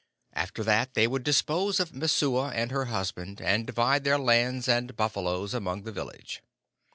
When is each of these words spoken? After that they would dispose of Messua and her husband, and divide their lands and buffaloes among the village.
After 0.33 0.63
that 0.63 0.95
they 0.95 1.05
would 1.05 1.23
dispose 1.23 1.79
of 1.79 1.93
Messua 1.93 2.47
and 2.55 2.71
her 2.71 2.85
husband, 2.85 3.39
and 3.39 3.67
divide 3.67 4.03
their 4.03 4.17
lands 4.17 4.67
and 4.67 4.95
buffaloes 4.97 5.53
among 5.53 5.83
the 5.83 5.91
village. 5.91 6.41